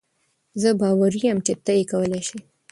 زۀ 0.61 0.69
باوري 0.79 1.19
يم 1.25 1.39
چې 1.45 1.53
تۀ 1.65 1.73
یې 1.77 1.83
کولای 1.91 2.21
شې. 2.27 2.37